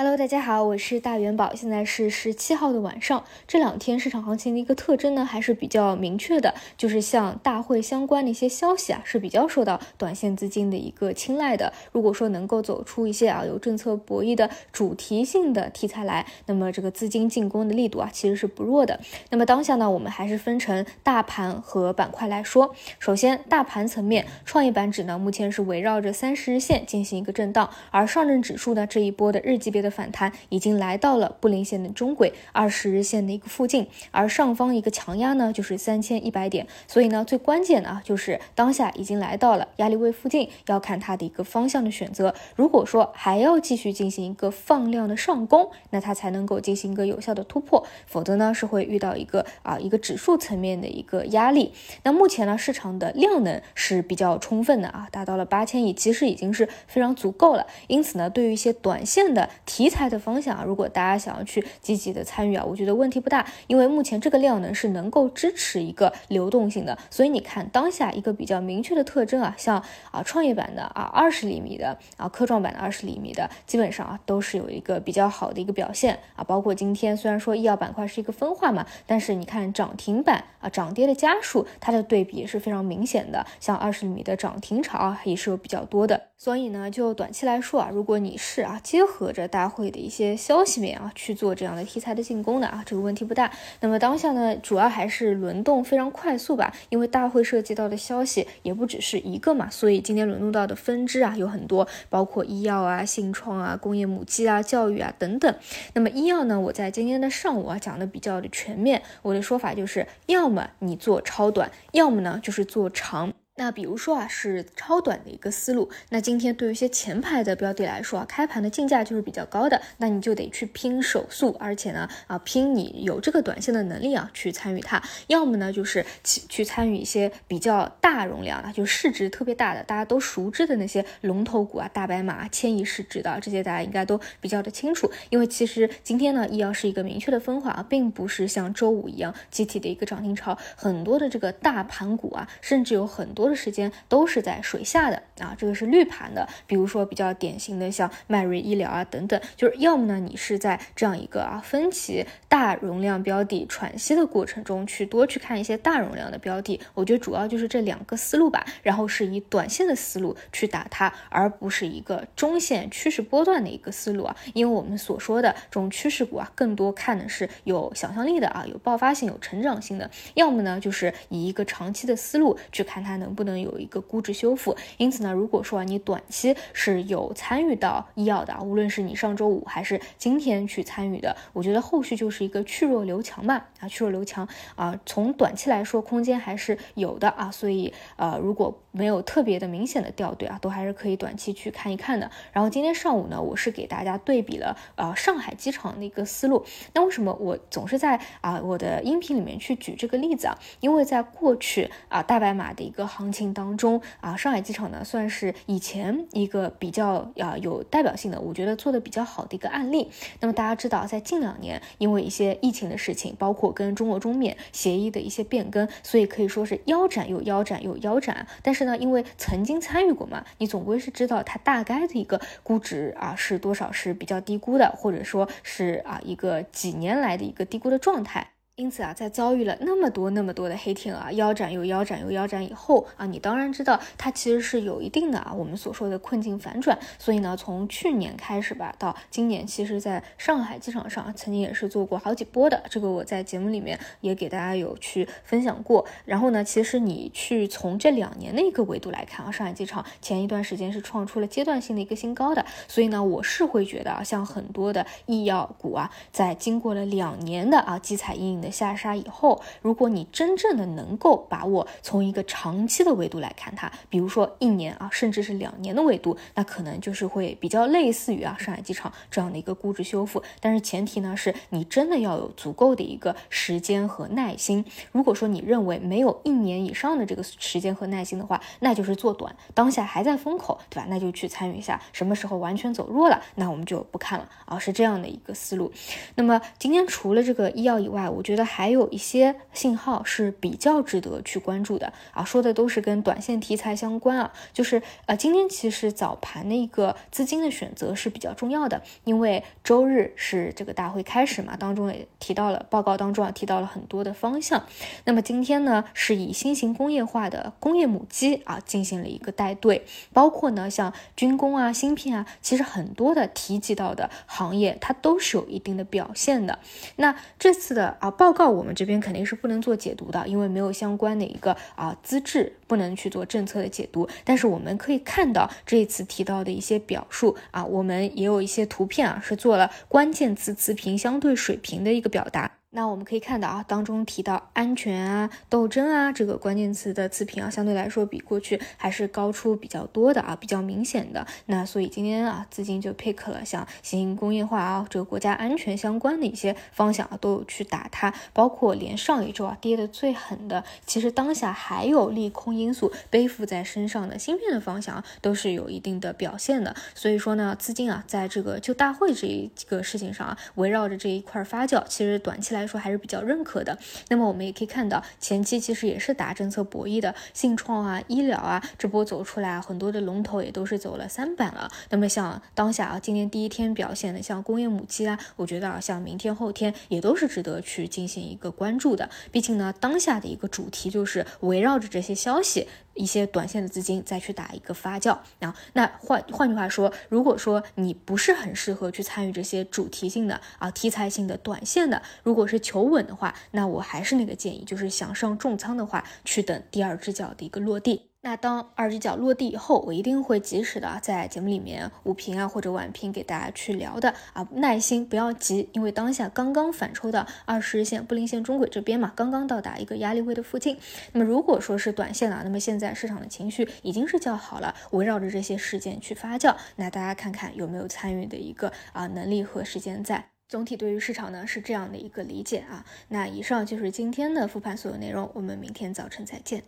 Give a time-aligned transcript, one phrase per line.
[0.00, 3.24] Hello，大家好，我是大元宝，现在是十七号的晚上。
[3.48, 11.72] 这两天市场行情的一个特征呢，还是比较明确的，就是像大会相关的一些消息啊，是比较受到短线资金的一个青睐的。
[11.90, 19.00] 如果说能够走出一些啊有政策博弈的主题性的题材来，那么这个资金进攻的力度啊，其实是不弱的。
[19.30, 22.72] 那么当下呢，我们还是分成大盘和板块来说。
[23.00, 29.87] 首先，大盘层面，创业板指呢，目前是围绕着三十日线进行一个震荡，而上证指数呢，这一波的日级别的。
[29.90, 42.34] 反弹已经来到了布林线的中轨二十日线的一个附近，而上方一个强压呢就是三千一百点，所以呢最关键的啊就是当下已经来到了压力位附近，要看它的一个方向的选择。
[42.56, 51.72] 如果说还要继续进行一个放量的上攻，那它才能够进行一个有效的突破，否则呢是会遇到一个啊一个指数层面的一个压力。
[52.02, 57.66] 那目前呢市场的量能是比较充分的啊，达到了八千亿，其实已经是非常足够了。
[57.86, 59.48] 因此呢对于一些短线的。
[59.78, 69.80] 题材的方向啊，如果大家想要去积极的参与啊，我觉得问题不大，因为目前这个量能是能够支持一个流动性的，所以你看当下一个比较明确的特征啊，像
[70.10, 76.18] 啊创业板的啊二十厘米的啊科创板的二十厘米的，基本上啊都是有一个比较好的一个表现。
[76.34, 93.52] 啊，包括今天虽然说医药板块是一个分化嘛，但是你看涨停板啊涨跌的家数，它的对比是非常明显的，像二十厘米的涨停潮啊也是有比较多的，所以呢就短期来说啊，如果你是啊结合着大会的一些消息面啊，去做这样的题材的进攻的啊，这个问题不大。
[93.80, 105.54] 那么当下呢，主要还是轮动非常快速吧，因为大会涉及到的消息也不只是一个嘛，所以今天轮动到的分支啊有很多，包括医药啊、信创啊、工业母机啊、教育啊等等。
[105.94, 113.32] 那么医药呢，我在今天的上午啊讲的比较的全面，我的说法就是，要么你做超短，要么呢就是做长。
[113.58, 115.90] 那比如说啊，是超短的一个思路。
[116.10, 125.02] 那今天对于一些前排的标的来说啊，开盘的竞价就是比较高的，那你就得去拼手速，而且呢啊，拼你有这个短线的能力啊，去参与它。
[125.26, 135.10] 要么呢就是去去参与一些比较大容量的，就市值特别大的，大家都熟知的那些龙头股啊，大白马啊、千亿市值的这些，大家应该都比较的清楚。
[135.30, 143.47] 因为其实今天呢，医药是一个明确的分化啊，并不是像周五一样集体的一个涨停潮，很多的这个大盘股啊，甚至有很多。
[143.48, 173.37] 的时间都是在水下的啊，这个是绿盘的，比如说比较典型的像迈瑞医疗啊等等，就是要么呢你是在这样一个啊分歧大容量标的喘息的过程中去多去看一些大容量的标的，我觉得主要就是这两个思路吧，然后是以短线的思路去打它，而不是一个中线趋势波段的一个思路啊，因为我们所说的这种趋势股啊，更多看的是有想象力的啊，有爆发性、有成长性的，要么呢就是以一个长期的思路去看它能。
[173.38, 192.28] 不能有一个估值修复，因此呢，如果说你短期是有参与到医药的，无论是你上周五还是今天去参与的，我觉得后续就是一个去弱留强吧，啊，去弱留强啊，从短期来说空间还是有的啊，所以呃，如果没有特别的明显的掉队啊，都还是可以短期去看一看的。
[192.50, 200.58] 然后今天上午呢，我是给大家对比了呃上海机场的一个思路，那为什么我总是在啊我的音频里面去举这个例子啊？
[200.80, 203.27] 因为在过去啊大白马的一个行。
[203.28, 210.10] 行情当中啊，上海机场呢算是以前一个比较啊有代表性的，我觉得做的比较好的一个案例。
[210.40, 218.46] 那么大家知道，在近两年因为一些疫情的事情，包括跟中国中缅协议的一些变更，所以可以说是腰斩又腰斩又腰斩。
[218.62, 228.52] 但是呢，因为曾经参与过嘛，你总归是知道它大概的一个估值啊是多少是比较低估的，或者说是啊一个几年来的一个低估的状态。
[228.78, 236.96] 因此啊，在遭遇了那么多那么多的黑天鹅腰斩又腰斩又腰斩以后啊，你当然知道它其实是有一定的啊我们所说的困境反转。
[237.18, 246.06] 所以呢，从去年开始吧，到今年，其实在上海机场上曾经也是做过好几波的，这个我在节目里面也给大家有去分享过。
[246.24, 252.64] 然后呢，其实你去从这两年的一个维度来看啊，上海机场前一段时间是创出了阶段性的一个新高的。
[252.86, 258.67] 所以呢，我是会觉得啊，像很多的医药股啊，在经过了两年的啊积彩阴影的。
[258.70, 270.42] 下杀以后，如果你真正的能够把握从一个长期的维度来看它，比如说一年啊，甚至是两年的维度，那可能就是会比较类似于啊上海机场这样的一个估值修复。
[270.60, 274.84] 但是前提呢，是你真的要有足够的一个时间和耐心。
[275.12, 281.06] 如果说你认为没有一年以上的这个时间和耐心的话，那就是做短，当下还在风口，对吧？
[281.08, 282.00] 那就去参与一下。
[282.12, 285.90] 什么时候完全走弱了，那我们就不看了啊，是这样的一个思路。
[286.34, 288.57] 那么今天除了这个医药以外，我觉得。
[288.58, 304.84] 得还有一些信号是比较值得去关注的啊，说的都是跟短线题材相关啊，就是呃，今天其实早盘的一个资金的选择是比较重要的，因为周日是这个大会开始嘛，当中也提到了报告当中啊提到了很多的方向，
[305.24, 316.78] 那么今天呢是以新型工业化的工业母机啊进行了一个带队，包括呢像军工啊、芯片啊，其实很多的提及到的行业它都是有一定的表现的，
[317.16, 324.26] 那这次的啊报报告我们这边肯定是不能做解读的，因为没有相关的一个啊资质，不能去做政策的解读。
[324.42, 332.77] 但是我们可以看到这一次提到的一些表述啊，我们也有一些图片啊，是做了关键词词频相对水平的一个表达。
[332.90, 341.46] 那我们可以看到啊，当中提到安全啊、斗争啊这个关键词的词频啊，相对来说比过去还是高出比较多的啊，比较明显的。
[341.66, 348.32] 那所以今天啊，资金就 pick 了像新型工业化啊，这个国家安全相关的一些方向啊，都有去打它。
[348.54, 356.96] 包括连上一周啊跌的最狠的，其实当下还有利空因素背负在身上的芯片的方向啊，都是有一定的表现的。
[357.14, 362.78] 所以说呢，资金啊，在这个就大会这一个事情上啊，围绕着这一块发酵，其实短期来。
[362.88, 363.96] 说还是比较认可的。
[364.28, 371.90] 那么我们也可以看到，前期其实也是打政策博弈的，信创啊、医疗啊，这波走出来，很多的龙头也都是走了三板了。
[372.08, 379.28] 那么像当下啊，今天第一天表现的像工业母机啊，我觉得啊，像明天后天也都是值得去进行一个关注的。
[379.52, 382.88] 毕竟呢，当下的一个主题就是围绕着这些消息。
[383.18, 398.30] 一些短线的资金再去打一个发酵，然后那换换句话说，如果说你不是很适合去参与这些主题性的啊题材性的短线的，如果是求稳的话，那我还是那个建议，就是想上重仓的话，去等第二只脚的一个落地。
[398.48, 410.96] 那当二只脚落地以后，我一定会及时的在节目里面午评啊或者晚评给大家去聊的啊，耐心不要急，因为当下刚刚反抽到二十日线布林线中轨这边嘛，刚刚到达一个压力位的附近。
[411.32, 420.42] 那么如果说是短线啊，那么现在市场的情绪已经是较好了，围绕着这些事件去发酵，那大家看看有没有参与的一个啊能力和时间在。
[420.70, 423.04] 总体对于市场呢是这样的一个理解啊。
[423.28, 426.82] 那以上就是今天的复盘所有内容，我们明天早晨再见。